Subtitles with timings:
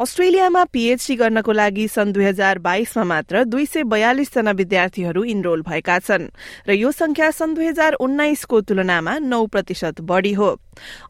[0.00, 5.98] अस्ट्रेलियामा पीएचडी गर्नको लागि सन् दुई हजार बाइसमा मात्र दुई सय बयालिसजना विद्यार्थीहरू इनरोल भएका
[5.98, 6.24] छन्
[6.68, 10.48] र यो संख्या सन् दुई हजार उन्नाइसको तुलनामा नौ प्रतिशत बढ़ी हो।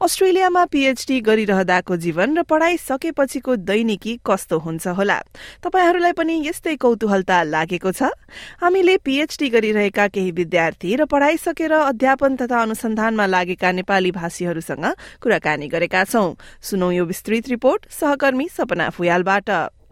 [0.02, 5.18] अस्ट्रेलियामा पीएचडी गरिरहँदाको जीवन र पढ़ाइ सकेपछिको दैनिकी कस्तो हुन्छ होला?
[5.62, 8.10] तपाईहरूलाई पनि यस्तै कौतूहलता लागेको छ?
[8.59, 14.84] हामीले पीएचडी गरिरहेका केही विद्यार्थी र पढ़ाइ सकेर अध्यापन तथा अनुसन्धानमा लागेका नेपाली भाषीहरूसँग
[15.22, 19.50] कुराकानी गरेका छौं। सुनौ यो विस्तृत रिपोर्ट सहकर्मी सपना फुयालबाट।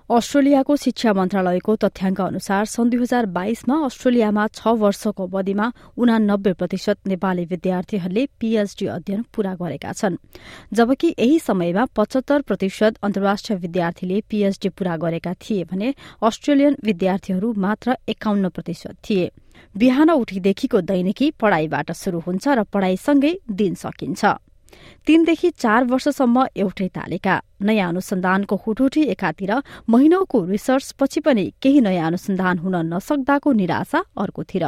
[0.08, 5.67] अस्ट्रेलियाको शिक्षा मन्त्रालयको तथ्याङ्क अनुसार सन् दुई हजार बाइसमा अस्ट्रेलियामा छ वर्षको अवधिमा
[6.00, 10.17] उनानब्बे प्रतिशत नेपाली विद्यार्थीहरूले पीएचडी अध्ययन पूरा गरेका छन्।
[10.72, 17.97] जबकि यही समयमा पचहत्तर प्रतिशत अन्तर्राष्ट्रिय विद्यार्थीले पीएचडी पूरा गरेका थिए भने अस्ट्रेलियन विद्यार्थीहरू मात्र
[18.08, 19.30] एकाउन्न प्रतिशत थिए।
[19.77, 24.25] बिहान उठीदेखिको दैनिकी पढ़ाइबाट शुरू हुन्छ र पढ़ाइसँगै दिन सकिन्छ।
[25.07, 29.53] तीनदेखि चार वर्षसम्म एउटै तालिका। नयाँ अनुसन्धानको हुटुटी एकातिर
[29.89, 34.67] महिनौको रिसर्च पछि पनि केही नयाँ अनुसन्धान हुन नसक्दाको निराशा अर्कोतिर।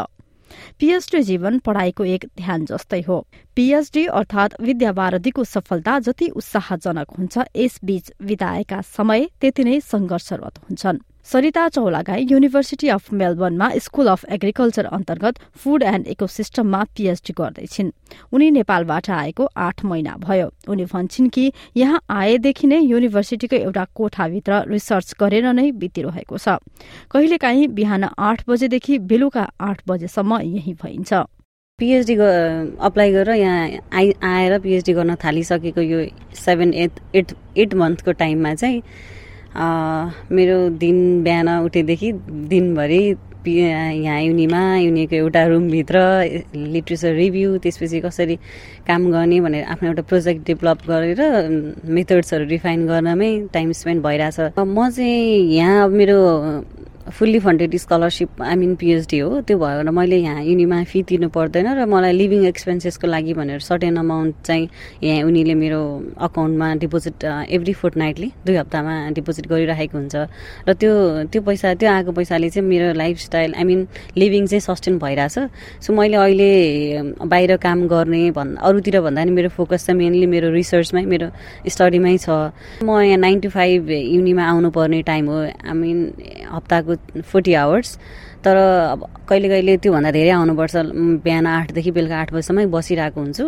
[0.78, 3.18] पीएचडी जीवन पढ़ाइको एक ध्यान जस्तै हो।
[3.56, 11.68] पीएचडी अर्थात विद्यावारधीको सफलता जति उत्साहजनक हुन्छ यसबीच विताएका समय त्यति नै संघर्षरत हुन्छन्। सरिता
[11.68, 17.90] चौलागाई युनिभर्सिटी अफ मेलबर्नमा स्कूल अफ एग्रिकल्चर अन्तर्गत फूड एण्ड इकोसिस्टममा पीएचडी गर्दैछिन्।
[18.32, 24.62] उनी नेपालबाट आएको आठ महिना भयो। उनी भन्छन् कि यहाँ आएदेखि नै युनिभर्सिटीको एउटा कोठाभित्र
[24.70, 26.56] रिसर्च गरेर नै बितिरहेको छ।
[27.12, 31.12] कहिलेकाहीँ बिहान आठ बजेदेखि बेलुका आठ बजेसम्म यही भइन्छ।
[31.78, 32.14] पिएचडी
[32.80, 36.04] अप्लाई गरेर यहाँ आइ आएर पिएचडी गर्न थालिसकेको यो
[36.36, 38.82] सेभेन एट एट एट मन्थको टाइममा चाहिँ
[39.56, 42.12] मेरो दिन बिहान उठेदेखि
[42.50, 43.02] दिनभरि
[43.46, 45.98] यहाँ युनिमा युनिको एउटा रुमभित्र
[46.54, 48.36] लिट्रेचर रिभ्यू त्यसपछि कसरी
[48.86, 51.20] काम गर्ने भनेर आफ्नो एउटा प्रोजेक्ट डेभलप गरेर
[51.88, 56.18] मेथड्सहरू रिफाइन गर्नमै टाइम स्पेन्ड भइरहेछ। म चाहिँ यहाँ मेरो
[57.10, 61.66] fully funded scholarship I mean PhD हो त्यो भएर मैले यहाँ युनिमा फी तिर्नु पर्दैन
[61.78, 64.68] र मलाई लिभिङ एक्सपेन्सेसको लागि भनेर सर्टेन अमाउन्ट चाहिँ
[65.02, 65.80] यहाँ उनीले मेरो
[66.20, 70.16] अकाउन्टमा डिपोजिट एभ्री फोर्थ नाइटली दुई हप्तामा डिपोजिट गरिराखेको हुन्छ।
[70.68, 70.92] र त्यो
[71.32, 75.38] त्यो पैसा त्यो आएको पैसाले चाहिँ मेरो लाइफस्टाइल आई मिन लिभिङ चाहिँ सस्टेन भइरहेछ।
[75.82, 76.50] सो मैले अहिले
[77.26, 81.28] बाहिर काम गर्ने भन् अरूतिर भन्दा पनि मेरो फोकस चाहिँ मेनली मेरो रिसर्चमै मेरो
[81.66, 82.54] स्टडीमै छ।
[82.84, 85.98] म यहाँ नाइन टु फाइभ युनिमा आउनुपर्ने टाइम हो। आई मिन
[86.52, 86.94] हप्ताको
[87.26, 87.98] फोर्टी आवर्स
[88.44, 90.74] तर अब कहिले कहिले त्योभन्दा धेरै आउनुपर्छ।
[91.24, 93.44] बिहान आठदेखि बेलुका आठ बजीसम्मै बसिरहेको हुन्छु।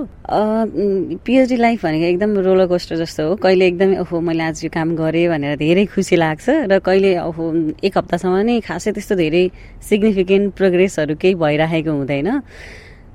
[1.25, 4.89] पिएचडी लाइफ भनेको एकदम रोलर कोस्टर जस्तो हो। कहिले एकदमै ओहो मैले आज यो काम
[5.01, 7.45] गरेँ भनेर धेरै खुसी लाग्छ र कहिले ओहो
[7.81, 9.45] एक हप्तासम्म नै खासै त्यस्तो धेरै
[9.89, 12.29] सिग्निफिकेन्ट प्रोग्रेसहरू केही भइराखेको हुँदैन।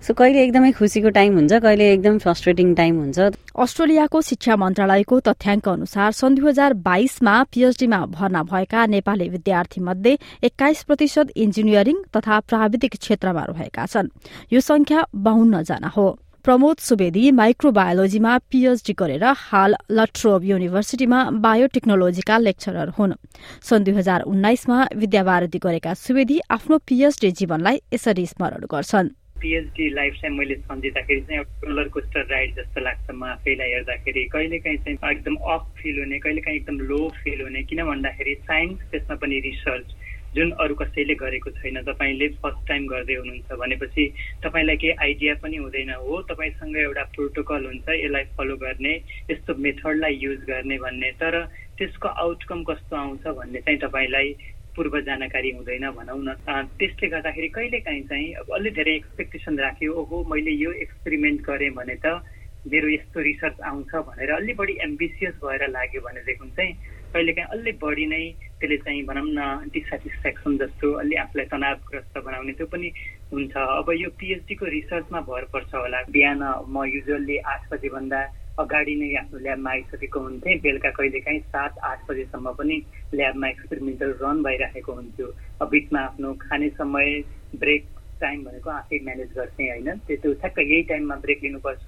[0.05, 3.19] सो कहिले एकदमै खुसीको टाइम हुन्छ कहिले एकदम फ्रस्ट्रेटिङ टाइम हुन्छ।
[3.63, 10.17] अस्ट्रेलियाको शिक्षा मन्त्रालयको तथ्याङ्क अनुसार सन् दुई हजार बाइसमा पीएचडीमा भर्ना भएका नेपाली विद्यार्थी मध्ये
[10.43, 14.13] एक्काइस प्रतिशत इन्जिनियरिङ तथा प्राविधिक क्षेत्रमा रहेका छन्।
[14.53, 16.07] यो संख्या बाहन्न जना हो।
[16.45, 23.19] प्रमोद सुवेदी माइक्रोबायोलोजीमा पीएचडी गरेर हाल लट्रोब युनिभर्सिटीमा बायोटेक्नोलोजीका लेक्चरर हुन्।
[23.67, 30.13] सन् दुई हजार उन्नाइसमा विद्यावारती गरेका सुवेदी आफ्नो पीएचडी जीवनलाई यसरी स्मरण गर्छन्। पिएचडी लाइफ
[30.21, 34.97] चाहिँ मैले सम्झिँदाखेरि चाहिँ एउटा रोलर कोस्टर राइड जस्तो लाग्छ म आफैलाई हेर्दाखेरि। कहिलेकाहीँ चाहिँ
[35.11, 39.95] एकदम अफ फिल हुने कहिलेकाहीँ एकदम लो फिल हुने। किन भन्दाखेरि साइन्स त्यसमा पनि रिसर्च
[40.35, 44.03] जुन अरू कसैले गरेको छैन तपाईँले फर्स्ट टाइम गर्दै हुनुहुन्छ भनेपछि
[44.43, 48.93] तपाईँलाई केही आइडिया पनि हुँदैन हो। तपाईँसँग एउटा प्रोटोकल हुन्छ यसलाई फलो गर्ने
[49.31, 51.41] यस्तो मेथडलाई युज गर्ने भन्ने। तर
[51.77, 54.35] त्यसको आउटकम कस्तो आउँछ भन्ने चाहिँ तपाईँलाई
[54.77, 56.37] पूर्व जानकारी हुँदैन भनौँ न।
[56.77, 61.95] त्यसले गर्दाखेरि कहिलेकाहीँ चाहिँ अब अलि धेरै एक्सपेक्टेसन राख्यो ओहो मैले यो एक्सपेरिमेन्ट गरेँ भने
[62.05, 62.21] त
[62.65, 66.73] मेरो यस्तो रिसर्च आउँछ भनेर अलि बढी एम्बिसियस भएर लाग्यो भनेदेखि चाहिँ
[67.13, 68.23] कहिलेकाहीँ अलि बढी नै
[68.59, 72.89] त्यसले चाहिँ भनौँ न डिसेटिस्फ्याक्सन जस्तो अलि आफूलाई तनावग्रस्त बनाउने त्यो पनि
[73.33, 78.21] हुन्छ। अब यो पिएचडीको रिसर्चमा भर पर्छ होला। बिहान म युजली आठ बजीभन्दा
[78.57, 82.77] अगाडि नै आफ्नो ल्याबमा आइसकेको हुन्थे। बेलुका कहिलेकाहीँ सात आठ बजेसम्म पनि
[83.13, 85.27] ल्याबमा एक्सपेरिमेन्टल रन भइराखेको हुन्थ्यो।
[85.71, 87.07] बिचमा आफ्नो खाने समय
[87.61, 87.83] ब्रेक
[88.21, 91.85] टाइम भनेको आफै म्यानेज गर्थेँ होइन। त्यो ठ्याक्क यही टाइममा ब्रेक लिनुपर्छ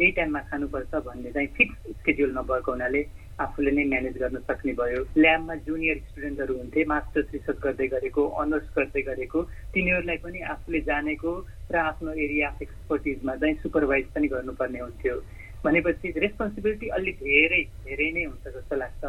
[0.00, 3.02] यही टाइममा खानुपर्छ भन्ने चाहिँ फिक्स स्केड्युल नभएको हुनाले
[3.40, 8.68] आफूले नै म्यानेज गर्न सक्ने भयो। ल्याबमा जुनियर स्टुडेन्टहरू हुन्थे मास्टर्स रिसर्च गर्दै गरेको अनर्स
[8.76, 9.42] गर्दै गरेको।
[9.72, 11.32] तिनीहरूलाई पनि आफूले जानेको
[11.72, 15.16] र आफ्नो एरिया अफ एक्सपर्टिजमा चाहिँ सुपरभाइज पनि गर्नुपर्ने हुन्थ्यो।
[15.64, 19.02] भनेपछि रेस्पोन्सिबिलिटी अलिक धेरै धेरै नै हुन्छ जस्तो लाग्छ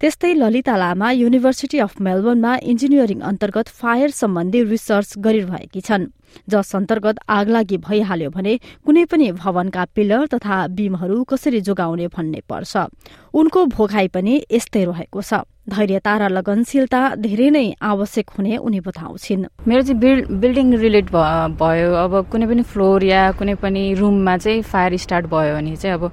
[0.00, 6.04] त्यस्तै ललिता लामा युनिभर्सिटी अफ मेलबर्नमा इन्जिनियरिङ अन्तर्गत फायर सम्बन्धी रिसर्च गरिरहेकी छन्।
[6.50, 12.76] जस अन्तर्गत आगलागी भइहाल्यो भने कुनै पनि भवनका पिलर तथा बीमहरू कसरी जोगाउने भन्ने पर्छ।
[13.34, 19.44] उनको भोगाई पनि यस्तै रहेको छ। धैर्यता र लगनशीलता धेरै नै आवश्यक हुने उनी बताउँछिन्।
[19.64, 24.62] मेरो चाहिँ बिल्ड बिल्डिङ रिलेट भयो। अब कुनै पनि फ्लोर या कुनै पनि रुममा चाहिँ
[24.62, 26.04] फायर स्टार्ट भयो भने चाहिँ अब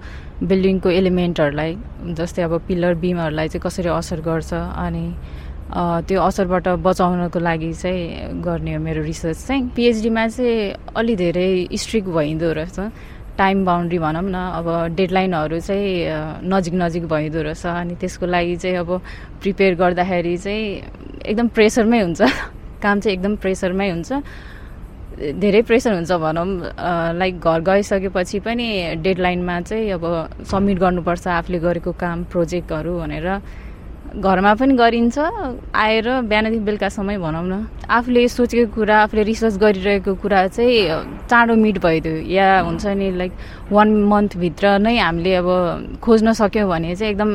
[0.42, 1.72] बिल्डिङको एलिमेन्टहरूलाई
[2.16, 5.06] जस्तै अब पिलर बिमहरूलाई चाहिँ कसरी असर गर्छ अनि
[5.72, 12.10] त्यो असरबाट बचाउनको लागि चाहिँ गर्ने हो मेरो रिसर्च चाहिँ। पिएचडीमा चाहिँ अलि धेरै स्ट्रिक्ट
[12.10, 12.80] भइँदो रहेछ।
[13.38, 18.78] टाइम बााउन्ड्री भनौँ न अब डेडलाइनहरू चाहिँ नजिक नजिक भइदो रहेछ। अनि त्यसको लागि चाहिँ
[18.78, 18.90] अब
[19.42, 22.22] प्रिपेयर गर्दाखेरि चाहिँ एकदम प्रेसरमै हुन्छ।
[22.84, 24.12] काम चाहिँ एकदम प्रेसरमै हुन्छ।
[25.40, 26.48] धेरै प्रेसर हुन्छ भनौँ
[27.16, 28.68] लाइक घर गइसकेपछि पनि
[29.06, 30.04] डेडलाइनमा चाहिँ अब
[30.52, 33.28] सब्मिट गर्नुपर्छ आफूले गरेको काम प्रोजेक्टहरू भनेर।
[34.12, 35.18] घरमा पनि गरिन्छ।
[35.72, 37.54] आएर बिहानदेखि बेलुकासम्मै भनौँ न।
[37.88, 43.32] आफूले सोचेको कुरा आफूले रिसर्च गरिरहेको कुरा चाहिँ चाँडो मिट भइदियो। या हुन्छ नि लाइक
[43.72, 45.48] वान मन्थभित्र नै हामीले अब
[46.04, 47.32] खोज्न सक्यौँ भने चाहिँ एकदम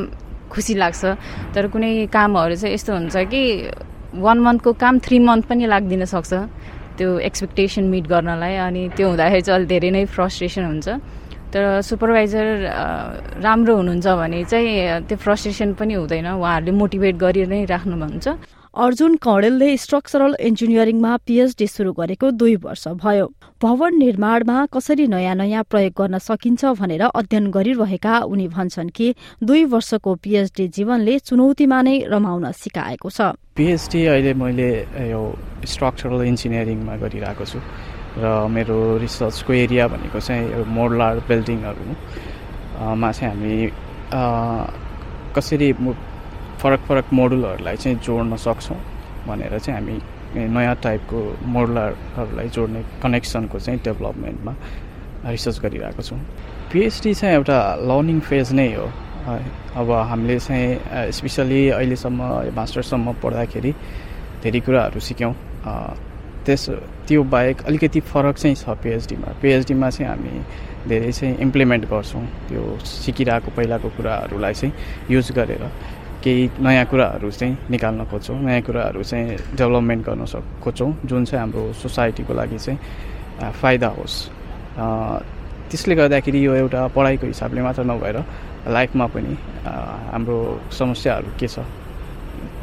[0.53, 1.01] खुसी लाग्छ।
[1.57, 3.41] तर कुनै कामहरू चाहिँ यस्तो हुन्छ कि
[4.13, 6.33] वान मन्थको काम थ्री मन्थ पनि लाग्दिन सक्छ।
[6.97, 10.87] त्यो एक्सपेक्टेसन मिट गर्नलाई अनि त्यो हुँदाखेरि चाहिँ अलिक धेरै नै फ्रस्ट्रेसन हुन्छ।
[11.53, 12.45] तर सुपरभाइजर
[13.39, 18.27] राम्रो हुनुहुन्छ भने चाहिँ त्यो फ्रस्ट्रेसन पनि हुँदैन। उहाँहरूले मोटिभेट गरि नै राख्नुहुन्छ।
[18.77, 23.25] अर्जुन कौडेलले स्ट्रक्चरल इन्जिनियरिङमा पीएचडी शुरू गरेको दुई वर्ष भयो।
[23.57, 29.07] भवन निर्माणमा कसरी नयाँ नयाँ प्रयोग गर्न सकिन्छ भनेर अध्ययन गरिरहेका उनी भन्छन् कि
[29.41, 34.69] दुई वर्षको पीएचडी जीवनले चुनौतीमा नै रमाउन सिकाएको छ। पीएचडी अहिले मैले
[35.09, 35.21] यो
[35.65, 37.57] स्ट्रक्चरल इन्जिनियरिङमा गरिरहेको छु।
[38.17, 43.55] र मेरो रिसर्चको एरिया भनेको चाहिँ मोडलार बिल्डिङहरूमा चाहिँ हामी
[45.35, 45.69] कसरी
[46.61, 48.79] फरक फरक मोडुलहरूलाई चाहिँ जोड्न सक्छौँ
[49.27, 49.95] भनेर चाहिँ हामी
[50.55, 51.19] नयाँ टाइपको
[51.55, 54.53] मोडलरहरूलाई जोड्ने कनेक्सनको चाहिँ डेभलपमेन्टमा
[55.29, 56.19] रिसर्च गरिरहेको छौँ।
[56.71, 57.57] पिएचडी चाहिँ एउटा
[57.89, 58.87] लर्निङ फेज नै हो।
[59.77, 62.21] अब हामीले चाहिँ स्पेसली अहिलेसम्म
[62.57, 63.71] मास्टरसम्म पढ्दाखेरि
[64.43, 65.33] धेरै कुराहरू सिक्यौँ।
[66.47, 66.69] त्यस
[67.07, 70.33] त्यो बाहेक अलिकति फरक चाहिँ छ पिएचडीमा पिएचडीमा चाहिँ हामी
[70.87, 74.73] धेरै चाहिँ इम्प्लिमेन्ट गर्छौँ त्यो सिकिरहेको पहिलाको कुराहरूलाई चाहिँ
[75.11, 75.63] युज गरेर।
[76.23, 81.39] केही नयाँ कुराहरू चाहिँ निकाल्न खोज्छौँ नयाँ कुराहरू चाहिँ डेभलपमेन्ट गर्न सक खोज्छौँ जुन चाहिँ
[81.39, 84.15] हाम्रो सोसाइटीको लागि चाहिँ फाइदा होस्।
[85.69, 88.17] त्यसले गर्दाखेरि यो एउटा पढाइको हिसाबले मात्र नभएर
[88.71, 89.33] लाइफमा पनि
[90.11, 90.37] हाम्रो
[90.79, 91.59] समस्याहरू के छ?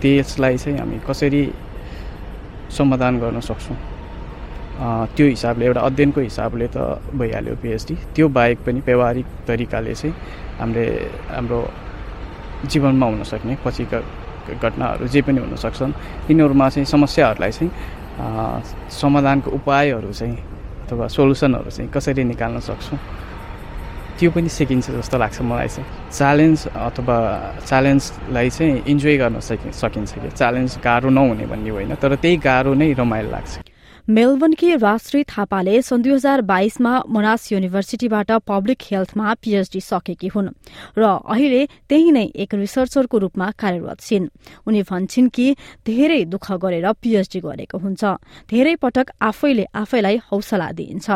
[0.01, 1.43] त्यसलाई चाहिँ हामी कसरी
[2.77, 3.77] समाधान गर्न सक्छौँ।
[5.15, 10.15] त्यो हिसाबले एउटा अध्ययनको हिसाबले त भइहाल्यो पिएचडी त्यो बाहेक पनि व्यवहारिक तरिकाले चाहिँ
[10.59, 10.85] हामीले
[11.31, 11.61] हाम्रो
[12.71, 13.99] जीवनमा हुन सक्ने पछिका
[14.59, 15.93] घटनाहरू जे पनि हुन सक्छन्
[16.27, 17.71] तिनीहरूमा चाहिँ समस्याहरूलाई चाहिँ
[18.91, 20.37] समाधानको उपायहरू चाहिँ
[20.85, 22.99] अथवा सोल्युसनहरू चाहिँ कसरी निकाल्न सक्छौँ?
[24.19, 27.17] त्यो पनि सिकिन्छ जस्तो लाग्छ मलाई चाहिँ। च्यालेन्ज अथवा
[27.69, 30.29] च्यालेन्जलाई चाहिँ इन्जोय गर्न सकि सकिन्छ कि?
[30.39, 33.64] च्यालेन्ज गाह्रो नहुने भन्ने होइन तर त्यही गाह्रो नै रमाइलो लाग्छ।
[34.09, 40.49] मेलबर्नकी राष्ट्रिय थापाले सन् दुई हजार बाइसमा मनास युनिभर्सिटीबाट पब्लिक हेल्थमा पीएचडी सकेकी हुन्
[40.99, 44.29] र अहिले त्यही नै एक रिसर्चरको रूपमा कार्यरत छिन्।
[44.69, 45.47] उनी भन्छन् कि
[45.89, 48.05] धेरै दुःख गरेर पीएचडी गरेको हुन्छ।
[48.53, 51.09] धेरै पटक आफैले आफैलाई हौसला दिइन्छ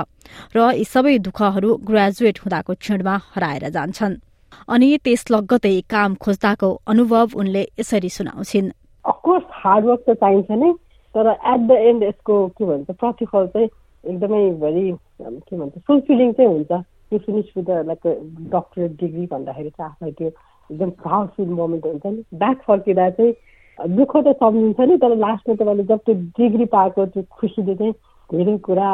[0.57, 4.21] र यी सबै दुःखहरू ग्रेजुएट हुँदाको क्षणमा हराएर जान्छन्।
[4.65, 8.73] अनि त्यस लगत्तै काम खोज्दाको अनुभव उनले यसरी सुनाउँछिन्।
[9.05, 10.73] हार्डवर्क त चाहिन्छ नै।
[11.15, 13.69] तर एट द एन्ड यसको के भन्छ प्रतिफल चाहिँ
[14.05, 16.73] एकदमै भेरी के भन्छ फुलफिलिङ चाहिँ हुन्छ।
[17.13, 18.07] You finish with like
[18.55, 20.29] doctorate degree भन्दाखेरि चाहिँ आफूलाई त्यो
[20.71, 23.33] एकदम प्राउडफुल मोमेन्ट हुन्छ नि। ब्याक फर्किँदा चाहिँ
[23.79, 27.93] दुःख त सम्झिन्छ नि तर लास्टमा तपाईँले जब त्यो डिग्री पाएको त्यो खुसीले चाहिँ
[28.31, 28.91] धेरै कुरा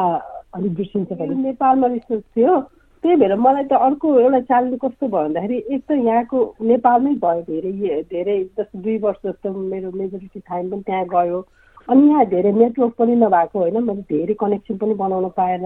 [0.55, 2.59] अलिक बिर्सिन्छ भने नेपालमा रिसर्च थियो।
[3.03, 6.39] त्यही भएर मलाई त अर्को एउटा च्यालेन्ज कस्तो भयो भन्दाखेरि एक त यहाँको
[6.71, 11.39] नेपालमै भयो धेरै धेरै जस्तो दुई वर्ष जस्तो मेरो मेजोरिटी टाइम पनि त्यहाँ गयो।
[11.87, 15.65] अनि यहाँ धेरै नेटवर्क पनि नभएको होइन मैले धेरै कनेक्सन पनि बनाउन पाएन।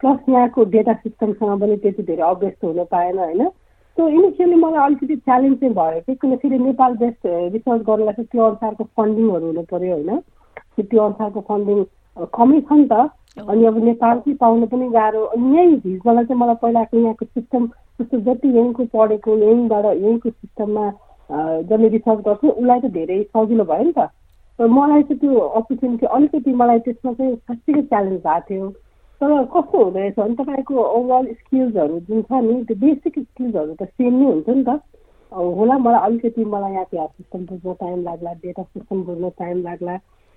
[0.00, 3.48] प्लस यहाँको डेटा सिस्टमसँग पनि त्यति धेरै अभ्यस्त हुन पाएन होइन।
[3.96, 8.28] सो इनिसियली मलाई अलिकति च्यालेन्ज चाहिँ भयो कि किन फेरि नेपाल बेस्ट रिसर्च गर्नलाई चाहिँ
[8.32, 10.20] त्यो अनुसारको फन्डिङहरू हुनु पऱ्यो होइन।
[10.80, 11.84] त्यो अनुसारको फन्डिङ
[12.36, 16.60] कमै छ नि त। अनि अब नेपालकै पाउनु पनि गाह्रो। अनि यहीँ भिजनलाई चाहिँ मलाई
[16.62, 17.66] पहिलाको यहाँको सिस्टम
[18.00, 20.84] जस्तो जति यहीँको पढेको यहीँबाट यहीँको सिस्टममा
[21.68, 24.08] जसले रिसर्च गर्छ उसलाई त धेरै सजिलो भयो नि त।
[24.58, 28.68] मलाई चाहिँ त्यो अपर्च्युनिटी अलिकति मलाई त्यसमा चाहिँ साँच्चीकै च्यालेन्ज भएको थियो।
[29.20, 33.82] तर कस्तो हुँदो रहेछ भने तपाईँको ओभरअल स्किल्सहरू जुन छ नि त्यो बेसिक स्किल्सहरू त
[33.84, 34.80] सेम नै हुन्छ नि त।
[35.32, 39.96] होला मलाई अलिकति मलाई यहाँ सिस्टम बुझ्न टाइम लाग्ला डेटा सिस्टम बुझ्न टाइम लाग्ला।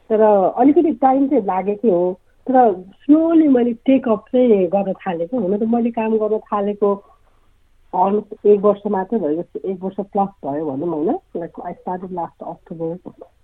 [0.09, 2.13] तर अलिकति टाइम चाहिँ लागेकै हो।
[2.47, 2.73] तर
[3.03, 6.93] स्लोली मैले टेकअप चाहिँ गर्न थालेको। हुन त मैले काम गर्न थालेको।
[7.93, 12.43] अलमोस्ट एक वर्ष मात्रै भयो एक वर्ष प्लस भयो भनौँ होइन। Like I started last
[12.43, 12.95] October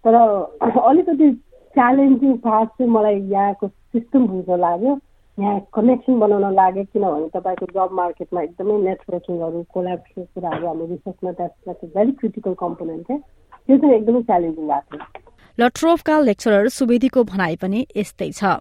[0.05, 1.31] तर अलिकति
[1.75, 4.99] च्यालेन्जिङ पार्ट चाहिँ मलाई यहाँको सिस्टम बुझ्न लाग्यो।
[5.37, 11.89] यहाँ कनेक्सन बनाउन लाग्यो किनभने तपाईँको जब मार्केटमा एकदमै नेटवर्किङहरू कोलाब्सको कुराहरू हाम्रो रिसर्चमा द्याट्स
[11.95, 17.85] भेरी क्रिटिकल कम्पोनेन्ट क्या त्यो चाहिँ एकदमै च्यालेन्जिङ भएको थियो। लट्रोफका लेक्चरर सुवेदीको भनाइ पनि
[17.97, 18.53] यस्तै छ।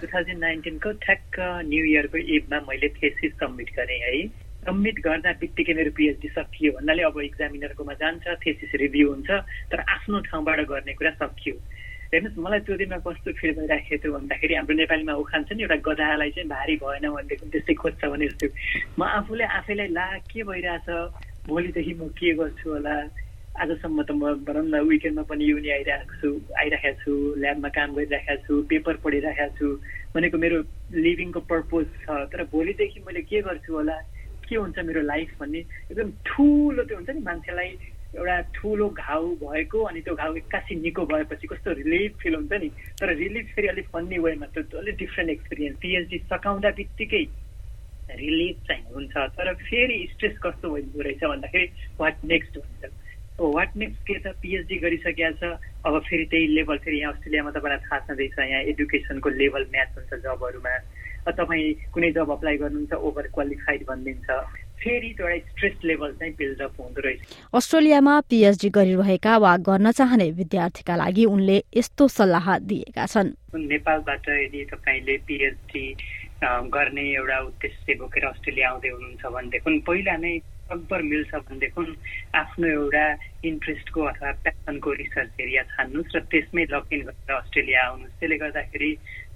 [0.00, 1.36] टु थाउजन्ड नाइन्टिनको ठ्याक्क
[1.68, 4.24] न्यु इयरको इभमा मैले थेसिस सब्मिट गरेँ है।
[4.66, 9.30] सब्मिट गर्दा बित्तिकै मेरो पिएचडी सकियो भन्नाले अब इक्जामिनरकोमा जान्छ थेसिस रिभ्यू हुन्छ
[9.70, 11.54] तर आफ्नो ठाउँबाट गर्ने कुरा सकियो।
[12.14, 15.76] हेर्नुहोस् मलाई त्यो दिनमा कस्तो फिल भइराखेको थियो भन्दाखेरि हाम्रो नेपालीमा उखान छ नि एउटा
[15.88, 18.46] गधालाई चाहिँ भारी भएन भनेदेखि त्यस्तै खोज्छ भने जस्तो
[18.98, 20.88] म आफूले आफैलाई ला के भइरहेछ?
[21.48, 22.94] भोलिदेखि म के गर्छु होला?
[23.54, 26.28] आजसम्म त म भनौँ न विकेन्डमा पनि युनि आइरहेको छु
[26.58, 29.66] आइरहेको छु ल्याबमा काम गरिरहेको छु पेपर पढिरहेको छु
[30.14, 30.58] भनेको मेरो
[30.90, 33.98] लिभिङको पर्पोज छ। तर भोलिदेखि मैले के गर्छु होला?
[34.48, 35.58] के हुन्छ मेरो लाइफ भन्ने?
[35.90, 37.70] एकदम ठुलो त्यो हुन्छ नि मान्छेलाई
[38.14, 42.68] एउटा ठुलो घाउ भएको अनि त्यो घाउ एक्कासी निको भएपछि कस्तो रिलिफ फिल हुन्छ नि?
[43.00, 47.24] तर रिलिफ फेरि अलिक फन्नी वेमा त्यो अलिक डिफ्रेन्ट एक्सपिरियन्स पिएचडी सकाउँदा बित्तिकै
[48.14, 51.66] रिलिफ चाहिँ हुन्छ। तर फेरि स्ट्रेस कस्तो भइदिँदो रहेछ भन्दाखेरि
[52.00, 52.92] वाट नेक्स्ट भन्छ
[53.34, 54.26] वाट नेक्स्ट के छ?
[54.42, 59.28] पिएचडी गरिसकेका छ। अब फेरि त्यही लेभल फेरि यहाँ अस्ट्रेलियामा तपाईँलाई थाहा छँदैछ यहाँ एडुकेसनको
[59.40, 60.74] लेभल म्याच हुन्छ जबहरूमा
[61.30, 64.28] तपाईँ कुनै जब अप्लाई गर्नुहुन्छ ओभर क्वालिफाइड भनिदिन्छ।
[64.74, 67.20] फेरि एउटा स्ट्रेस लेभल चाहिँ बिल्डअप हुँदो रहेछ।
[67.54, 74.64] अस्ट्रेलियामा पिएचडी गरिरहेका वा गर्न चाहने विद्यार्थीका लागि उनले यस्तो सल्लाह दिएका छन्। नेपालबाट यदि
[74.72, 75.84] तपाईँले पिएचडी
[76.44, 81.82] गर्ने एउटा उद्देश्य बोकेर अस्ट्रेलिया आउँदै हुनुहुन्छ भनेदेखि पहिला नै अकबर मिल्छ भनेदेखि
[82.34, 83.04] आफ्नो एउटा
[83.48, 88.90] इन्ट्रेस्टको अथवा प्यासनको रिसर्च एरिया छान्नुहोस् र त्यसमै लक इन गरेर अस्ट्रेलिया आउनुहोस्। त्यसले गर्दाखेरि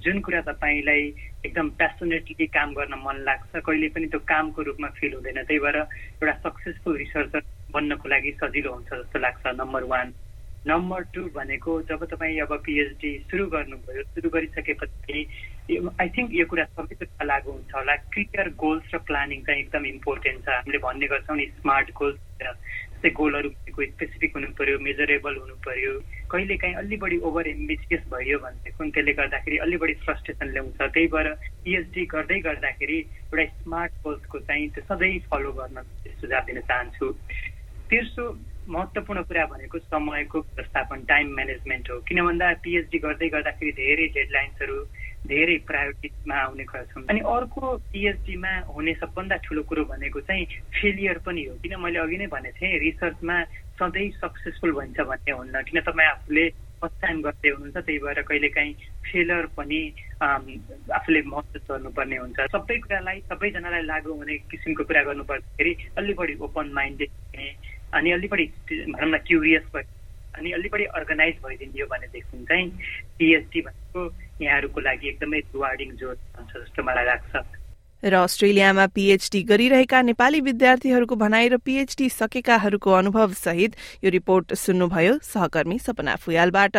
[0.04, 1.02] जुन कुरा तपाईँलाई
[1.46, 5.76] एकदम प्यासनेटली काम गर्न मन लाग्छ कहिले पनि त्यो कामको रूपमा फिल हुँदैन। त्यही भएर
[5.76, 7.42] एउटा सक्सेसफुल रिसर्चर
[7.74, 10.14] बन्नको लागि सजिलो हुन्छ जस्तो लाग्छ नम्बर वान
[10.66, 15.18] नम्बर टू भनेको जब तपाईँ अब पिएचडी सुरु गर्नुभयो सुरु गरिसकेपछि
[16.00, 20.44] आई थिङ्क यो कुरा सबैको लागु हुन्छ होला। क्लियर गोल्स र प्लानिङ चाहिँ एकदम इम्पोर्टेन्ट
[20.44, 25.54] छ। हामीले भन्ने गर्छौँ नि स्मार्ट गोल्स जस्तै गोलहरू भनेको स्पेसिफिक हुनु पर्यो मेजरेबल हुनु
[25.66, 25.92] पर्यो
[26.30, 31.06] कहिले काहीँ अलि बढी ओभर एम्बिसियस भयो भनेदेखि त्यसले गर्दाखेरि अलि बढी फ्रस्ट्रेसन ल्याउँछ। त्यही
[31.14, 31.28] भएर
[31.64, 35.82] पिएचडी गर्दै गर्दाखेरि एउटा स्मार्ट गोल्सको चाहिँ त्यो सधैँ फलो गर्न
[36.20, 37.06] सुझाव दिन चाहन्छु।
[37.90, 38.24] तेर्सो
[38.68, 44.78] महत्त्वपूर्ण कुरा भनेको समयको व्यवस्थापन टाइम म्यानेजमेन्ट हो। किन भन्दा पिएचडी गर्दै गर्दाखेरि धेरै डेडलाइन्सहरू
[45.28, 50.44] धेरै प्रायोरिटीमा आउने गर्छौँ। अनि अर्को पिएचडीमा हुने सबभन्दा ठुलो कुरो भनेको चाहिँ
[50.74, 53.36] फेलियर पनि हो। किन मैले अघि नै भनेको थिएँ रिसर्चमा
[53.78, 58.72] सधैँ सक्सेसफुल भन्छ भन्ने हुन्न। किन तपाईँ आफूले फर्स्ट गर्दै हुनुहुन्छ त्यही भएर कहिलेकाहीँ
[59.04, 59.80] फेलर पनि
[60.22, 66.70] आफूले महसुस गर्नुपर्ने हुन्छ। सबै कुरालाई सबैजनालाई लागु हुने किसिमको कुरा गर्नुपर्दाखेरि अलि बढी ओपन
[66.78, 67.10] माइन्डेड
[67.98, 68.46] अनि अलि बढी
[68.94, 69.66] भनौँ न क्युरियस
[70.38, 72.66] अनि अलि बढी अर्गनाइज भइदियो भनेदेखि चाहिँ
[73.18, 74.00] पिएचडी भनेको
[74.40, 77.44] यहाँहरूको लागि एकदमै रिवार्डिङ जोर हुन्छ जस्तो मलाई लाग्छ।
[77.98, 85.18] र अस्ट्रेलियामा पीएचडी गरिरहेका नेपाली विद्यार्थीहरूको भनाई र पीएचडी सकेकाहरूको अनुभव सहित यो रिपोर्ट सुन्नुभयो
[85.18, 86.76] सहकर्मी सपना फुयालबाट।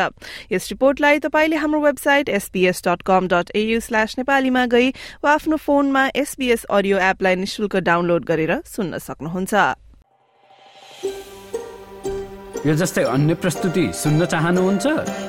[0.47, 4.89] यस रिपोर्टलाई तपाईँले हाम्रो website SBS dot com dot AU slash नेपालीमा गई
[5.19, 9.53] वा आफ्नो फोनमा एसबीएस अडियो एपलाई निशुल्क डाउनलोड गरेर सुन्न सक्नुहुन्छ।
[12.63, 15.28] यो जस्तै अन्य प्रस्तुति सुन्न चाहनुहुन्छ?